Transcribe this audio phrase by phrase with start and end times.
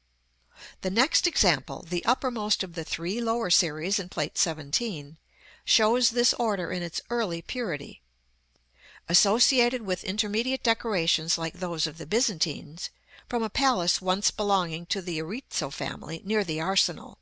[0.56, 0.64] §XL.
[0.80, 5.16] The next example, the uppermost of the three lower series in Plate XVII.,
[5.66, 8.00] shows this order in its early purity;
[9.10, 12.88] associated with intermediate decorations like those of the Byzantines,
[13.28, 17.18] from a palace once belonging to the Erizzo family, near the Arsenal.